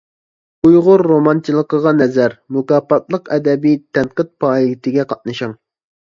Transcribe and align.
«ئۇيغۇر 0.67 1.01
رومانچىلىقىغا 1.09 1.91
نەزەر» 1.97 2.33
مۇكاپاتلىق 2.57 3.29
ئەدەبىي 3.35 3.75
تەنقىد 3.99 4.31
پائالىيىتىگە 4.45 5.05
قاتنىشىڭ! 5.13 5.55